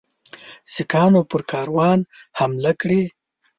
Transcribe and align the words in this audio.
سیکهانو 0.73 1.21
پر 1.29 1.41
کاروان 1.51 1.99
حمله 2.39 2.71
کړې. 2.81 3.01